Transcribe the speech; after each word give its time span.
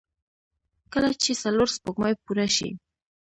کله 0.93 1.09
چې 1.21 1.31
څلور 1.43 1.67
سپوږمۍ 1.75 2.13
پوره 2.23 2.47
شي. 2.55 2.69